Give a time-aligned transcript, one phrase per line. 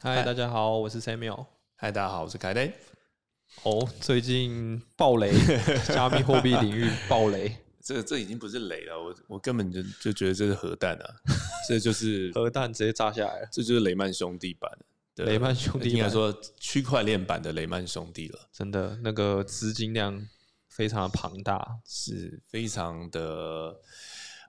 [0.00, 1.44] 嗨，大家好，我是 Samuel。
[1.74, 2.72] 嗨，大家好，我是凯雷。
[3.64, 5.32] 哦，最近暴雷，
[5.88, 11.10] 加密货币领域暴雷，这这已经不是雷了，我我根本就就觉得这是核弹啊，
[11.68, 13.40] 这就是核弹直接炸下来。
[13.40, 14.70] 了，这就是雷曼兄弟版
[15.16, 15.24] 的。
[15.24, 20.24] 雷曼兄弟应该说区块链版的雷曼兄弟了，真的那个资金量
[20.68, 23.74] 非常的庞大，是非常的。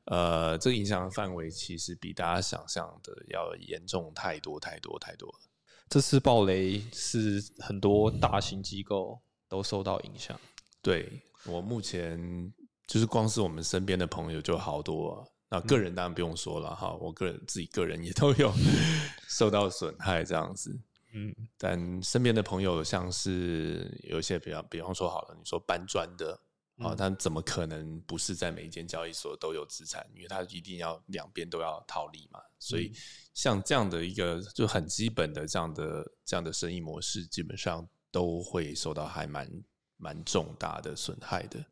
[0.09, 5.39] 呃，这个影响的范围其实比大家想象的要严重太多太多太多了。
[5.87, 10.39] 这次暴雷是很多大型机构都受到影响。
[10.81, 12.51] 对我目前
[12.87, 18.51] 就是光是我们身边的朋友就好多，那个人当然不用说了哈，我个人自己个人也都有
[19.29, 20.75] 受到损害这样子。
[21.13, 26.39] 嗯，但身边的朋友像是有一些比方比方说好了，你说搬砖的。
[26.79, 30.05] 啊，他怎么可能不是在每一间交易所都有资产？
[30.15, 32.39] 因为他一定要两边都要套利嘛。
[32.57, 32.91] 所以
[33.33, 39.49] 像这样的一个就很基本的这样的这样的生意模式，基本上都会受到还蛮
[39.97, 41.65] 蛮重大的损害的。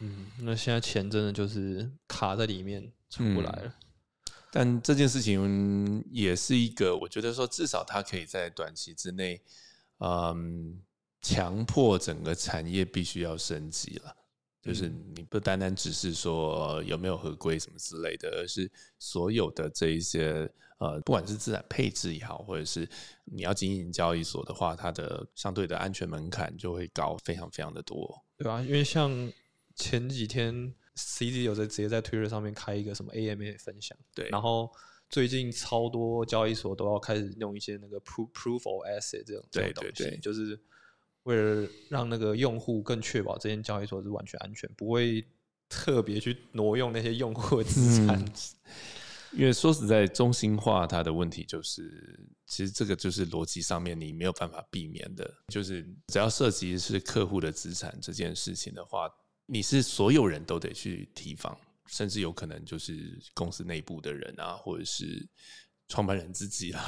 [0.00, 3.74] 嗯，那现在钱真的就是卡在里面出不来了。
[4.52, 9.42] 但这件事情也是一个，我觉得说至少它可以在短期之内，
[9.98, 10.80] 嗯，
[11.22, 14.16] 强迫整个产业必须要升级了。
[14.64, 22.88] 就是你不单单只是说有没有合规什么之类的，而是所有的这一些呃，不管是资产配置也好，或者是
[23.24, 28.62] 你要经营交易所的话，它的相对的安全门槛就会高非常非常的多，对吧？
[28.62, 29.30] 因为像
[29.76, 34.72] 前几天 CD 有在直接在 Twitter 上面开一个什么 AMA 分享，对，然后
[35.10, 40.58] 最近超多交易所都要开始用一些那个 Proof Proof of Asset 这种这种东西，就是。
[41.24, 45.22] 为了让那个用户更确保这间交易所是完全安全，不会
[45.68, 48.24] 特别去挪用那些用户的资产。
[49.32, 59.10] 因为说实在，中心化它的问题就是，其实这个就是逻辑上面你没有办法避免的，就是只要涉及是客户的资产这件事情的话，
[59.46, 65.28] 你是所有人都得去提防，甚至有可能就是公司内部的人啊，或者是
[65.88, 66.82] 创办人自己啊。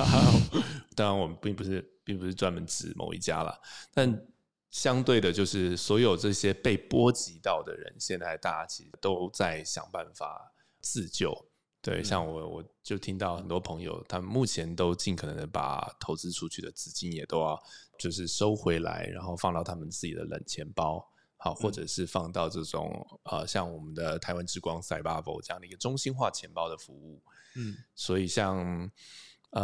[0.95, 1.93] 当然，我们并不是。
[2.07, 3.61] 并不是专门指某一家啦，
[3.93, 4.27] 但
[4.71, 11.35] 相对的，就是所有这些被波及到的人，现在大家其实都在想办法自救。
[11.83, 17.61] 对，像我，我就听到很多朋友，他们目前都尽可能的把投资出去的资金也都要
[17.99, 21.05] 就是收回来，然后放到他们自己的冷钱包，
[21.37, 27.23] 好，或者是放到这种呃，像我们的台湾之光 Cyber 这样的一个中心化钱包的服务。
[27.57, 28.91] 嗯，所以像。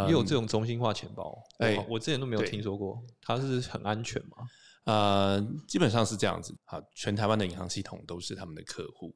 [0.07, 4.39] 也有这种中心化钱包，哎，我之前都没有听说过，它是很安全吗？
[4.85, 5.39] 呃，
[5.69, 6.57] 基本上是这样子。
[6.65, 9.15] 好，全台湾的银行系统都是他们的客户。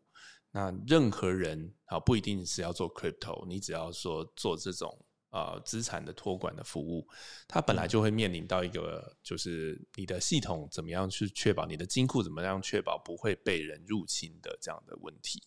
[0.51, 5.06] 那任何人好，不一定是要做 crypto，你只要说做这种
[5.37, 7.07] 呃资产的托管的服务，
[7.47, 15.43] 它本来就会面临到一个，就是你的系统怎么样去确保你的金库怎么样确保不会被人入侵的这样的问题。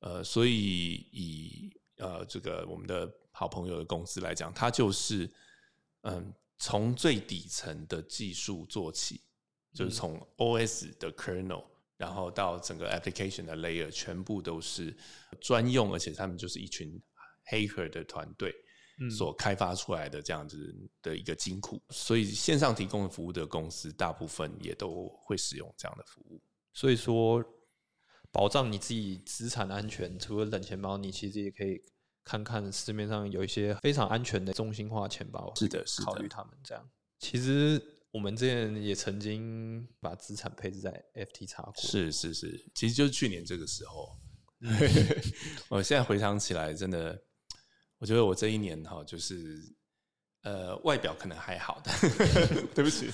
[0.00, 3.08] 呃，所以以呃这个我们的。
[3.30, 5.30] 好朋友的公司来讲，它就是
[6.00, 9.20] 嗯，从最底层的技术做起，
[9.72, 11.64] 就是从 OS 的 kernel，
[11.96, 14.92] 然后到整个 application 的 layer，全部都是
[15.40, 17.00] 专用，而且他们就是一群
[17.44, 18.52] 黑客的团队
[19.10, 21.82] 所开发出来的这样子的一个金库。
[21.90, 26.40] 所以线上提供的服务的公司，大部分也都会使用这样的服务。
[26.72, 27.44] 所以说，
[28.30, 31.82] 保障你自己资产安全，除了冷钱包，你其实也可以。
[32.24, 36.90] 看看市面上有一些非常安全的中心化钱包，是的，是考虑他们这样。
[37.18, 44.18] 其实我们之前也曾经把资产配置在 FTX 过，是是是，其实就是去年这个时候。
[45.70, 47.18] 我现在回想起来，真的，
[47.98, 49.60] 我觉得我这一年哈，就是
[50.42, 51.90] 呃，外表可能还好的，
[52.74, 53.10] 对不起，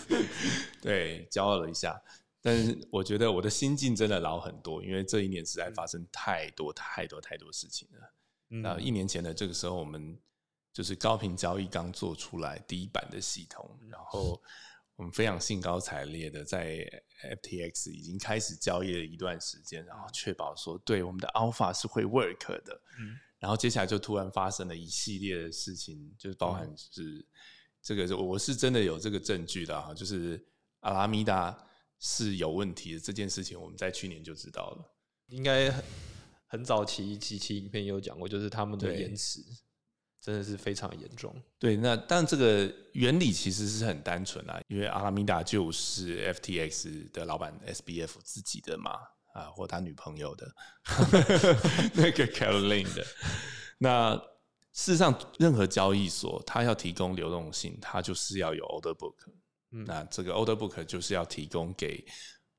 [0.80, 2.00] 对，骄傲了一下。
[2.42, 8.12] 但是我觉得我的心境真的老很多，因为这一年实在发生太多太多太多事情了。
[8.48, 10.20] 那一年前的这个时候，我们
[10.70, 14.40] 就是高频交易刚做出来第一版的系统，然后
[14.96, 16.86] 我们非常兴高采烈的在
[17.40, 22.78] FTX 已经开始交易了一段时间，然后确保说对我们的 Alpha 是会 work 的。
[23.00, 27.26] 嗯，然后接下来就突然发生了一系列的事情，就是包含是
[27.82, 30.42] 这个，我是真的有这个证据的哈，就是
[30.80, 31.56] 阿拉米达
[31.98, 34.94] 是有问题的这件事情，我们在去年就知道了，
[35.28, 35.74] 应该。
[36.46, 39.40] 很早期几期影片有讲过，就是他们的延迟
[40.20, 41.34] 真的是非常严重。
[41.58, 48.92] 对，那但这个原理其实是很单纯啊，因为阿拉米达就是 FTX 的老板 SBF 自己的嘛，
[49.34, 50.46] 啊，或他女朋友的
[51.94, 53.04] 那个 Caroline 的。
[53.78, 54.16] 那
[54.72, 59.14] 事实上，任何交易所它要提供流动性，它就是要有 order book。
[59.72, 62.04] 嗯，那这个 order book 就是要提供给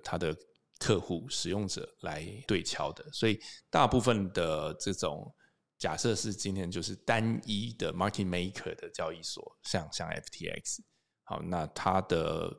[0.03, 0.35] 它的
[0.77, 3.03] 客户、使用者来对敲的。
[3.11, 3.39] 所以，
[3.69, 5.33] 大部分的这种
[5.77, 10.79] 假设是今天就是单一的 market maker 的交易所，像像 FTX。
[11.23, 12.53] 好，那它的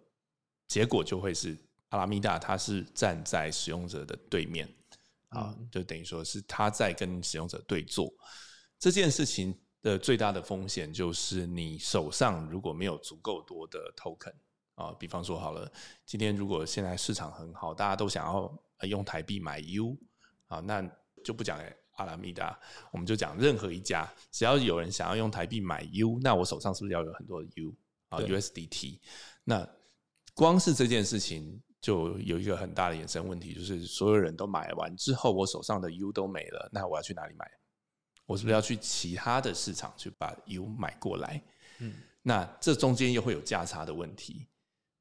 [0.67, 1.57] 结果就会是
[1.89, 4.69] 阿拉米达，它是站在使用者的对面。
[5.31, 8.11] 啊，就等于说是他在跟使用者对坐，
[8.79, 14.33] 这件事情的最大的风险就是你手上如果没有足够多的 token
[14.77, 15.71] 啊，比方说好了，
[16.07, 19.99] 今天如果现在市场很好，大家都想要用台币买 U
[20.47, 20.81] 啊，那
[21.25, 21.61] 就不讲
[21.97, 22.59] 阿拉米达，
[22.93, 27.75] 我们就讲任何一家，只要有人想要用台币买 U，那我手上是不是要有很多的 U
[28.11, 29.01] 啊 USDT？
[29.43, 29.69] 那
[30.35, 31.61] 光是这件事情。
[31.87, 37.49] 就有一个很大的衍生问题，就是所有人都买完之后，我手上的 U 都没了，那我要去哪里买？
[38.25, 41.41] 我是不是要去其他的市场去把 U 买过来？
[41.79, 44.49] 嗯，那这中间又会有价差的问题，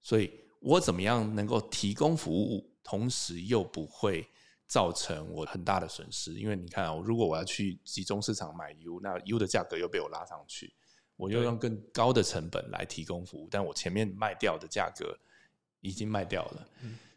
[0.03, 4.23] 所以我怎么样能够提供服务，同时又不会
[4.67, 6.35] 造成我很大的损失？
[6.35, 10.71] 因为你看啊，如果我要去集中市场买 U，那 U 的价格又被我拉上去，
[11.15, 15.17] 我又用更高的成本来提供服务，但我前面卖掉的价格。
[15.85, 16.67] 已经卖掉了，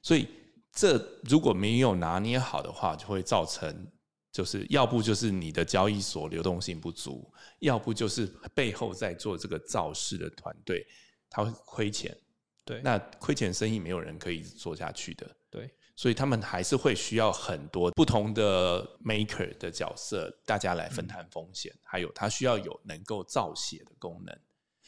[0.02, 0.28] 所以
[0.72, 3.86] 这如果没有拿捏好的话，就会造成
[4.30, 10.86] 就是要不就是你的交易所流动性不足，要不就是背后在做这个造势的团队
[11.30, 12.16] 他会亏钱，
[12.64, 24.38] 对，那亏钱生意没有人可以做下去的，对，所以他们还是会需要很多不同的 maker 的角色，大家来分摊风险，还有他需要有能够造血的功能，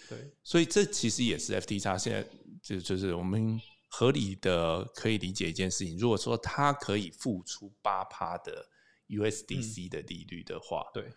[0.09, 2.25] 对，所以这其实也是 FTX 现在
[2.63, 3.61] 就就是我们。
[3.93, 8.65] 合理的可以理解一件事情，如果说它可以付出八趴的
[9.09, 11.13] USDC 的利率的话，对，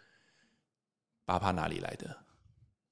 [1.24, 2.18] 八趴哪里来的？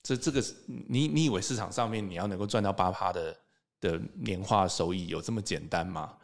[0.03, 0.39] 这这个
[0.87, 3.35] 你你以为市场上面你要能够赚到八趴的
[3.79, 6.15] 的年化收益有这么简单吗？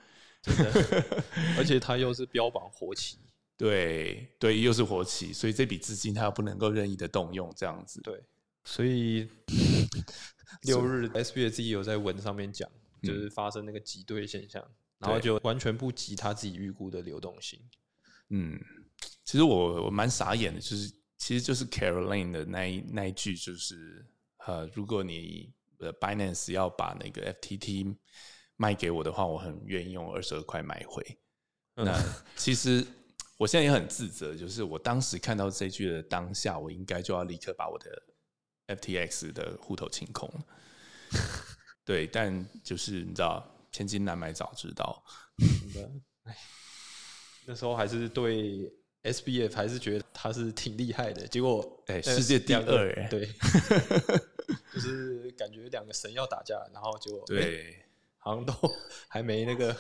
[0.44, 0.72] 真的，
[1.58, 3.18] 而且它又是标榜活期，
[3.58, 8.00] 对对，又是活期，所以这笔资金它又不能够任意的动用，这样子。
[8.02, 8.24] 对，
[8.68, 9.28] 所以
[10.64, 12.70] 六日 SBC 有在文上面讲。
[13.04, 14.62] 就是发生那个挤兑现象，
[14.98, 17.62] 然后就完全不及他自己预估的流动性。
[18.30, 18.60] 嗯，
[19.24, 24.04] 其实我我蛮傻眼的，就是其实就是 Caroline 的那一那一句，就是
[24.48, 27.96] 呃，如果你的 Binance 要把那个 FTT
[28.56, 31.20] 卖给我的话，我很愿意用二十二块买回。
[31.76, 32.04] 那
[32.36, 32.84] 其实
[33.38, 37.92] 我现在也很自责，就是我当时看到这句的当下，我应该就要立刻把我的
[38.68, 40.46] FTX 的户头清空了。
[41.86, 45.04] 对，但就是你知道，千金难买早知道。
[45.74, 45.92] 真的，
[47.46, 48.70] 那时候还是对
[49.04, 52.62] SBF 还是觉得他是挺厉害的，结果哎，世界第二
[52.96, 53.26] 哎，对，
[54.74, 57.86] 就是感觉两个神要打架，然后就对，
[58.18, 58.54] 好像都
[59.08, 59.74] 还没那个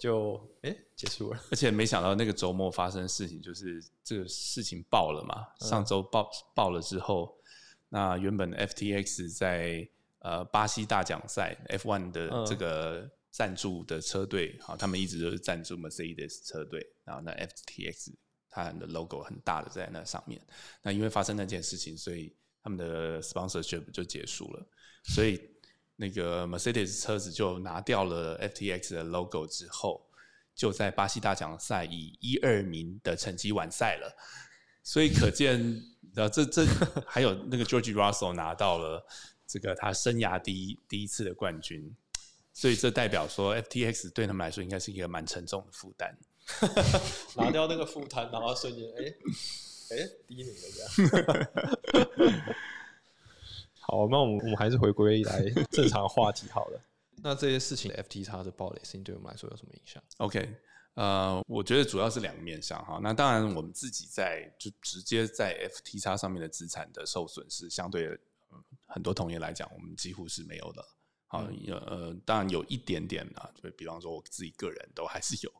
[0.00, 1.42] 就哎结束了。
[1.50, 5.48] 而且没想到那个周末发生事情，就是这个事情爆了嘛。
[5.66, 7.36] 上周爆爆了之后，
[7.88, 9.88] 那原本 FTX 在
[10.20, 18.14] 呃，巴西大奖赛 F1 的这个赞助的车队，好，他们一直都是赞助 Mercedes 车队，然后那 FTX
[18.50, 20.44] 它的 logo 很大的在那上面。
[20.82, 24.68] 那因为发生那件事情，所以他们的 sponsorship 就结束了。
[25.04, 25.40] 所以
[25.94, 30.04] 那个 Mercedes 车子就拿掉了 FTX 的 logo 之后，
[30.52, 34.12] 就在巴西大奖赛以一二名的成绩完赛了。
[34.82, 35.80] 所以可见，
[36.16, 36.66] 呃，这这
[37.06, 39.06] 还有那个 George Russell 拿到了。
[39.50, 41.96] 这个他生涯第一第一次的冠军，
[42.52, 46.14] 所以这代表说 FTX 对他们来说应该是一个蛮沉重的负担。
[47.34, 49.04] 拿掉那个负担，然后瞬间哎
[49.96, 52.44] 哎第一名了这样。
[53.80, 56.78] 好，那我们我们还是回归来正常话题好了。
[57.24, 60.46] 那这些事情 FTX 的暴雷事情对我们来说有什么影响？OK，
[60.94, 62.98] 呃，我觉得主要是两个面向哈。
[63.02, 68.18] 那当然我们自己在就直接在 FTX 上面的资产的受损是相对。
[68.86, 70.82] 很多同业来讲，我们几乎是没有的。
[71.26, 75.52] 好，呃，当然有一点点啊，就比方说我自己个人都还是有。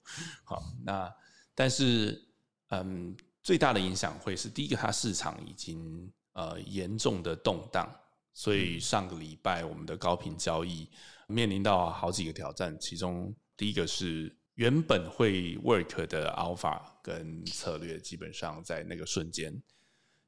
[0.43, 1.15] 好，那
[1.55, 2.27] 但是，
[2.71, 7.95] 嗯，最大的影响会是第一个，它市场已经呃严重的动荡，
[8.33, 10.89] 所以上个礼拜我们的高频交易
[11.27, 19.55] 面临到好几个挑战，其中第一个是原本会 work 的 alpha 跟策略，基本上在那个瞬间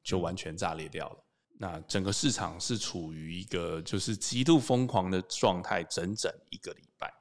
[0.05, 1.25] 就完全炸裂掉了。
[1.59, 7.13] 那整个市场是处于一个就是极度疯狂的状态，整整一个礼拜，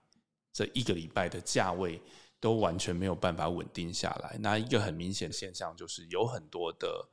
[0.54, 2.00] 这一个礼拜的价位
[2.40, 4.38] 都完全没有办法稳定下来。
[4.40, 7.10] 那一个很明显的现象就是，有很多的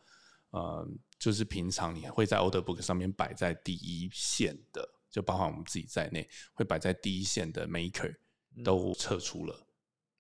[0.50, 0.86] 呃，
[1.18, 8.14] 就是平常你会在 Order Book 上面摆在第一线的，就包含我们自己在内，会摆在第一线的 Maker
[8.62, 9.65] 都撤出了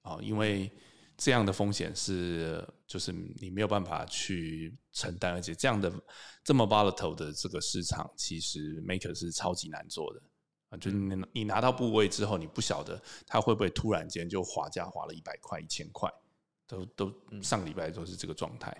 [0.06, 0.70] 啊，因为
[1.16, 5.92] 这样的风险是就是你没有办法去承担，而且这样的
[6.44, 10.22] 这么 volatile 的这个市场，其实 Maker 是超级难做的。
[10.68, 16.10] 啊，就是你你拿到部位之后，你不晓得它会不会突然间就滑价滑了一百块、一千块，
[16.66, 18.76] 都都上礼拜都是这个状态。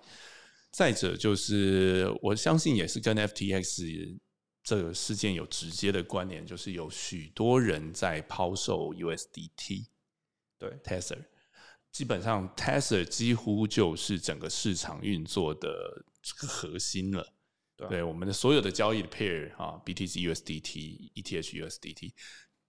[0.73, 4.19] 再者就是，我相信也是跟 FTX
[4.63, 9.87] 这个事件有直接的关联，就是有许多人在抛售 USDT，
[10.59, 11.25] 对 Tether，
[11.93, 17.33] 基本上 Tether 几乎就是整个市场运作的这个核心了。
[17.91, 22.15] 对，我们的所有的交易的 pair 啊，BTC USDT、ETH USDT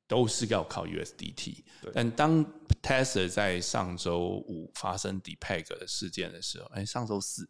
[0.05, 1.63] 都是要靠 USDT。
[1.93, 2.43] 但当
[2.81, 7.49] Tether 在上周五发生 Depeg 的事件的时候，哎，上周四。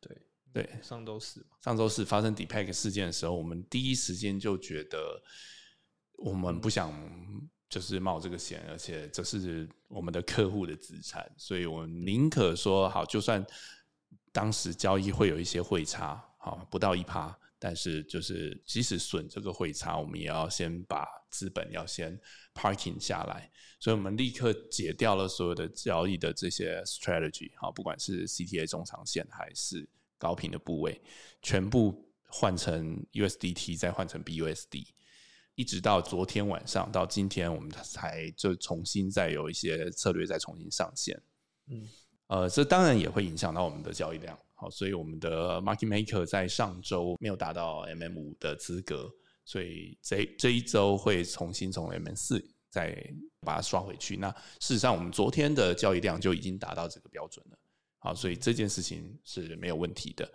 [0.00, 5.22] 对对，上周四上周四发生 Depeg 事件的时候，我们第一时间就觉得
[6.14, 6.90] 我们不想
[7.68, 13.44] 就是冒这个险，而且这是我们的客户的资产，所以我们宁可说好，就算
[14.32, 22.18] 当时交易会有一些汇差，好不到一趴，但是就是即使损这个汇差，我们也要先把资本要先
[22.54, 31.00] parking 下来，所以我们立刻解掉了所有的交易的这些 strategy，好，不管是 CTA 中长线还是高频的部位，
[31.42, 34.86] 全部换成 USDT，再换成 BUSD，
[35.58, 41.20] 一直到昨天晚上到今天，我们才就重新再有一些策略再重新上线。
[41.66, 41.88] 嗯，
[42.28, 44.38] 呃，这当然也会影响到我们的交易量。
[44.54, 49.10] 好，所以我们的 Market Maker 在上周没有达到 MM 五的资格，
[49.44, 52.96] 所以这这一周会重新从 MM 四再
[53.40, 54.16] 把它刷回去。
[54.16, 57.58] 那事实上，我们昨天的交易量就已经达到这个标准了。
[57.98, 60.32] 好，所以这件事情是没有问题的。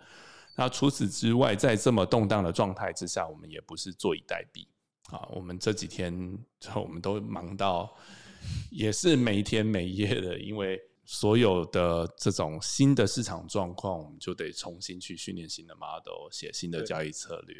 [0.54, 4.66] 那除此之外，在这么动荡的状态之下，我们也不是坐以待毙。
[5.10, 6.38] 啊，我们这几天
[6.74, 7.94] 我们都忙到
[8.70, 10.80] 也是没天没夜的，因为。
[11.06, 17.54] 所有的这种新的市场状况，我们就得重新去训练新的 model，写新的交易策略。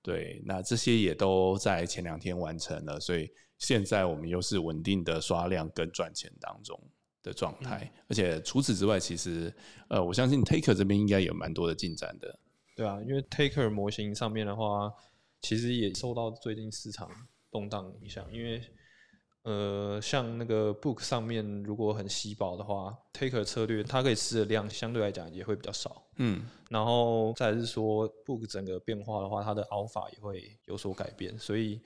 [0.00, 6.74] 对，那这些也都在前两天完成了，所以现在我们又是稳定的刷量跟赚钱当中
[7.22, 7.92] 的状态。
[8.08, 9.54] 而且除此之外，其实
[9.88, 12.38] 呃，我相信 Taker 这边应该有蛮多的进展的。
[12.74, 14.90] 对啊，因为 Taker 模型上面的话，
[15.42, 17.10] 其实也受到最近市场
[17.50, 18.62] 动荡影响，因为。
[19.42, 26.06] 呃，像那个 book 上面如果很稀薄的话，taker 策略它可以吃的量相对来讲也会比较少。
[26.16, 31.80] 嗯，然后再是说 book 整个变化的话，它的 alpha 也会有所改变，所以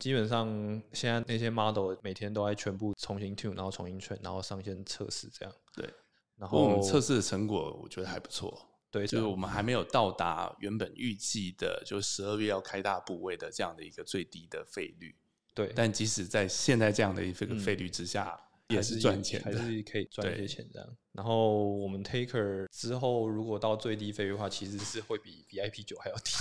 [0.00, 0.48] 基本上
[0.92, 5.54] 现在那些 model 每天都在全部重新 tune，然后重新 train，然后上线测试这样。
[5.76, 5.88] 对，
[6.36, 8.60] 然后我们测试的成果我觉得还不错。
[8.92, 15.16] 对，就是我们还没有到达原本预计的，就十二月要开大部位的这样的一个最低的费率。
[15.54, 20.96] 对，但即使在现在这样的一个费率之下，也是赚钱，还是可以赚一些钱这样。
[21.12, 26.32] 然后我们 Taker 之后如果到最低费率的话，其实是会比 VIP 九还要低。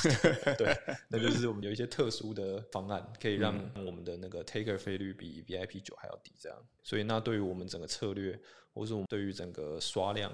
[0.58, 0.74] 对，
[1.10, 3.54] 那就是我们有一些特殊的方案，可以让
[3.86, 6.58] 我们的那个 Taker 费率比 VIP 九还要低这样。
[6.84, 8.40] 所以那对于我们整个策略，
[8.74, 10.32] 或是我们对于整个刷量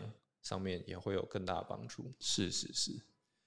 [0.47, 2.09] 上面也会有更大的帮助。
[2.19, 2.91] 是是是。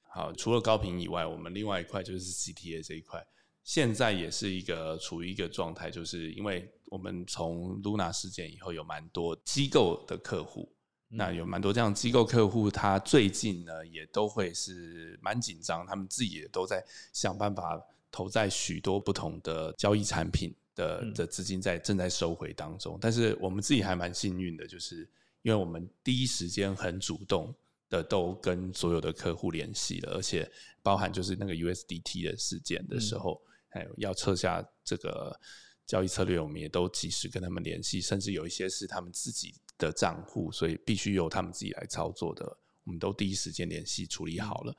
[0.03, 3.27] 好，除了高频以外，我们另外一块就是 CTA 这一块。
[3.63, 10.71] 现在也是一个处于一个状态，就是因为我们从 Luna 事件以后，有蛮多机构的客户，
[11.09, 17.81] 那有蛮多这样机构客户，他最近呢也都会是蛮紧张，他们自己也都在想办法
[18.11, 22.99] 投在许多不同的交易产品的的资金在正在收回当中。
[23.01, 25.09] 但是我们自己还蛮幸运的，就是
[25.43, 27.55] 因为我们第一时间很主动
[27.89, 30.51] 的都跟所有的客户联系了，而且
[30.83, 33.41] 包含就是那个 USDT 的事件的时候。
[33.73, 35.41] 还有要撤下这个
[35.87, 42.45] 交易策略，我们也都及时跟他们联系，甚至有一些是他们自己的账户，所以必须由他们自己来操作的，
[42.83, 44.75] 我们都第一时间联系处理好了。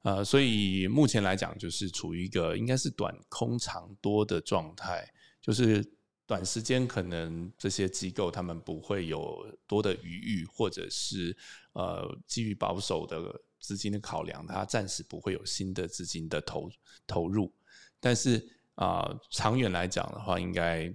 [0.00, 5.06] 呃，所以目前来讲，就是处于一个应该是短空长多的状态，
[5.38, 5.84] 就是
[6.26, 11.36] 短时间可能这些机构他们不会有多的余裕，或者是
[11.72, 16.70] 呃基于保守的资金的考量，它暂时不会有新的资金的投
[17.06, 17.52] 投入。
[18.00, 20.92] 但是啊，长远来讲的话，应该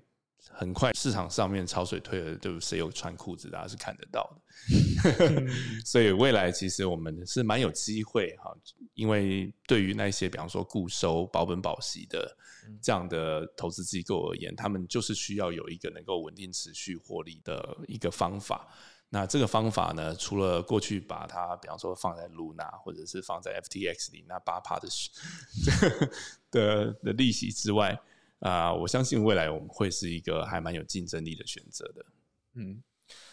[0.52, 4.42] 很快市场上面潮水退了，就谁有穿裤子，大家是看得到的。
[5.86, 8.52] 所以未来其实我们是蛮有机会哈，
[8.96, 12.36] 因为对于那些比方说固收保本保息的
[12.82, 18.68] 这样的投资机构而言，他们就是需要有一个能够稳定持续获利的一个方法。
[19.10, 24.90] 那这个方法呢，除了过去把它，比方说放在 Luna 或者是放在 FTX 里那八趴的
[26.52, 27.98] 的 的利息之外，
[28.40, 32.06] 啊，我相信未来我们会是一个还蛮有竞争力的选择的。
[32.56, 32.82] 嗯，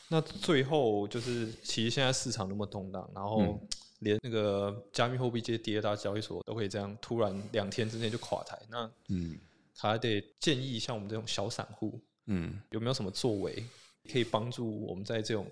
[0.08, 3.61] 那最后就是，其实现在市场那么动荡，然后
[4.00, 9.38] 连那个加密货币这些第二大交易所都会这样突然两天之内就垮台，那嗯，
[9.76, 13.64] 还得建议像我们这种小散户，嗯，有没有什么作为
[14.11, 15.46] 可以帮助我们在这种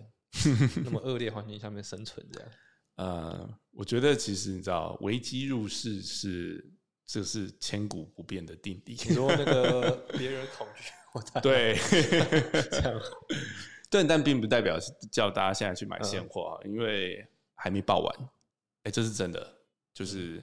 [0.84, 2.26] 那么恶劣环境下面生存？
[2.32, 2.48] 这样？
[2.96, 6.70] 呃，我觉得其实你知道，危机入市是
[7.12, 8.94] 这是千古不变的定理。
[9.06, 11.76] 你说那个 别人恐惧， 我对
[12.70, 12.98] 这样，
[13.90, 14.78] 对，但并不代表
[15.10, 17.22] 叫大家现在去买现货，因为
[17.54, 18.30] 还没报完。
[18.84, 19.46] 哎，这是真的，
[19.92, 20.42] 就是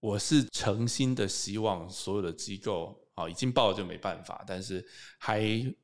[0.00, 4.84] 我是诚心的希望所有的机构啊，已经报了就没办法，但是
[5.16, 5.40] 还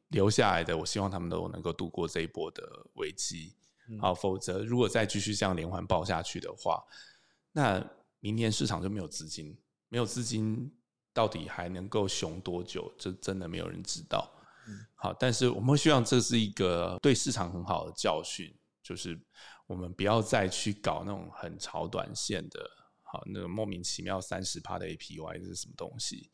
[0.08, 2.64] 留下来的，我希望他们都能够度过这一波的
[2.94, 3.54] 危机。
[4.00, 6.84] 好，否则如果再继续这样连环爆下去的话，
[7.52, 7.80] 那
[8.18, 9.56] 明年市场就没有资金，
[9.90, 10.72] 没有资金
[11.12, 12.90] 到底还能够熊多久？
[12.96, 14.26] 这真的没有人知道。
[14.94, 18.50] 好，但是我们会希望这是一个对市场很好的教训，
[18.82, 19.20] 就是
[19.66, 22.70] 我们不要再去搞那种很炒短线的，
[23.02, 26.30] 好，那个莫名其妙三十趴的 APY 是什么东西？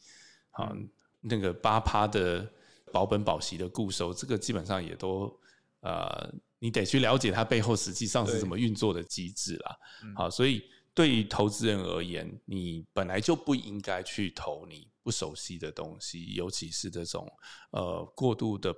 [0.50, 0.72] 好，
[1.20, 2.48] 那个八趴的
[2.92, 5.36] 保本保息的固收，这个基本上也都
[5.80, 6.32] 呃。
[6.58, 9.76] 你得去了解它背后实际上是怎么运作的机制啦。
[10.16, 10.64] 好，所以
[10.96, 17.30] 对于投资人而言，你本来就不应该去投你不熟悉的东西，尤其是这种
[17.72, 18.74] 呃过度的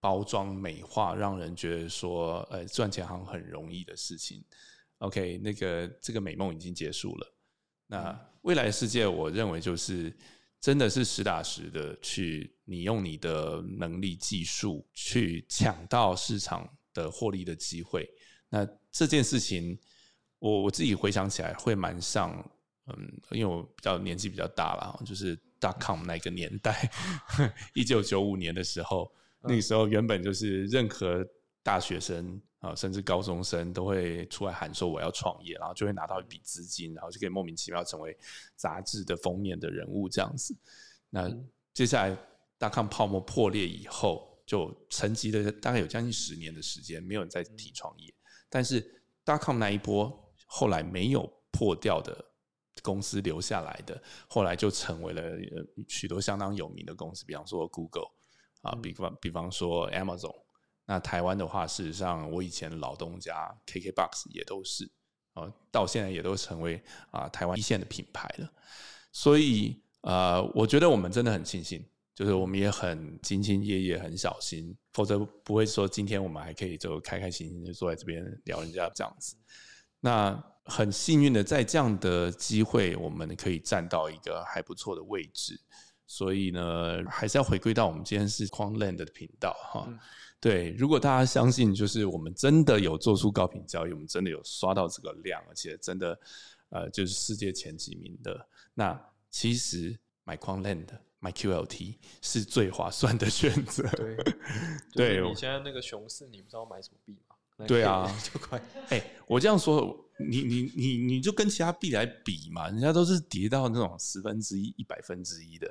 [0.00, 4.42] 包装美化，让人觉得说呃赚钱好像很容易的事情。
[5.00, 7.36] OK，那个这个美梦已经结束了。
[7.86, 10.16] 那未来世界，我认为就是
[10.60, 16.68] 真的是实打实的去，你用你的能力、技术去抢到市场。
[16.94, 18.08] 的获利的机会，
[18.48, 19.78] 那这件事情，
[20.38, 22.30] 我我自己回想起来会蛮像，
[22.86, 26.90] 嗯，因为我比较年纪比较大了，就是 dot com 那个年代，
[27.74, 29.10] 一九九五年的时候，
[29.42, 31.26] 那个时候原本就是任何
[31.62, 38.16] 大学生啊，甚至高中生都会出来喊说我要创业，然后就会拿到一笔资金，然后就可以莫名其妙成为
[38.56, 40.56] 杂志的封面的人物这样子。
[41.10, 41.30] 那
[41.74, 42.16] 接下来
[42.58, 44.26] dot com 泡沫破裂以后。
[44.48, 48.10] 就沉寂了大概有将近十年的时间，没有人再提创业。
[48.48, 48.82] 但是
[49.22, 52.24] 大康那一波后来没有破掉的
[52.82, 55.22] 公司留下来的，后来就成为了
[55.86, 58.08] 许多相当有名的公司，比方说 Google
[58.62, 60.34] 啊，比方比方说 Amazon。
[60.86, 64.90] 那台湾的话，事实上我以前老东家 KKBox 也都是
[65.34, 68.50] 啊，到现在也都成为啊台湾一线的品牌了。
[69.12, 71.84] 所以呃，我觉得我们真的很庆幸。
[72.14, 79.36] 就是我们也很兢兢业业、很小心，否则不会说今天我们还可以就开开心心就坐在这边聊人家这样子。
[80.00, 85.60] 那很幸运的，在这样的机会，我们可以站到一个还不错的位置。
[86.06, 89.88] 所以呢，还是要回归到我们今天是 Quant Land 的频道哈。
[90.40, 96.18] 对，如果大家相信，就是我们真的有做出高频交易，我们真的有刷到这个量，而且真的
[96.70, 98.98] 呃，就是世界前几名的，那
[99.30, 100.88] 其实买 Quant Land。
[101.20, 103.82] 买 QLT 是最划算的选择。
[103.96, 104.16] 对，
[105.18, 107.27] 对你现在那个熊市，你不知道买什么币吗？
[107.66, 108.60] 对啊， 就快。
[108.90, 109.96] 哎，我这样说，
[110.30, 115.68] 你你你你就跟其他币来比嘛，人家都是跌到那种十分之一、一百分之一的，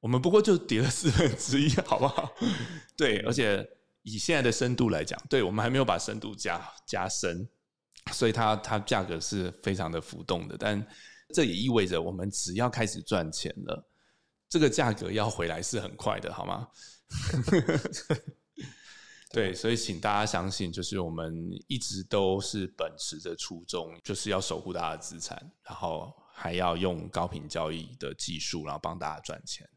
[0.00, 2.34] 我们不过就跌了四分之一，好不好？
[2.96, 3.64] 对，而且
[4.02, 7.48] 以现在的深度来讲，对我们还没有把深度加加深，
[8.12, 10.56] 所以它它价格是非常的浮动的。
[10.58, 10.84] 但
[11.32, 13.88] 这也意味着，我们只要开始赚钱了。
[14.48, 16.68] 这个价格要回来是很快的，好吗？
[19.32, 21.34] 对，所以请大家相信，就是我们
[21.66, 29.68] 一直都是秉持着初衷，就是要守护大家的资产，然后还要用高频交易的技术，然后帮大家赚钱。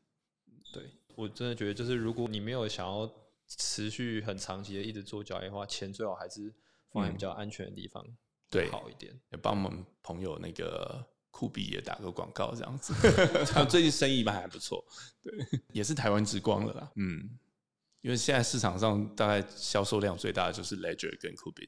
[0.74, 0.84] 对
[1.16, 3.10] 我真的觉得，就是如果你没有想要
[3.48, 6.54] 持续很长期的一直做交易的话，钱最好还是
[6.92, 8.04] 放在比较安全的地方，
[8.50, 9.14] 对，好一点。
[9.32, 11.06] 也帮我们朋友那个。
[11.38, 12.94] 酷比也打个广告这样子，
[13.52, 14.82] 他最近生意还还不错，
[15.22, 15.34] 对，
[15.74, 16.90] 也是台湾之光了啦。
[16.96, 17.30] 嗯，
[18.06, 21.68] 因为现在市场上大概销售量最大的就是 Ledger 跟酷比。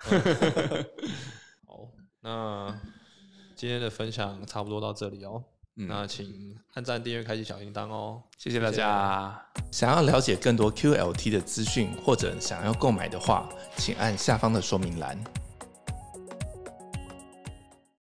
[1.68, 1.90] 好，
[2.22, 2.80] 那
[3.54, 5.44] 今天的分享差不多到这里哦。
[5.74, 8.22] 那请按赞、订阅、开启小铃铛哦。
[8.38, 9.46] 谢谢大家。
[9.70, 15.22] 想要了解更多 QLT 的资讯或者想要购买的话，请按下方的说明栏。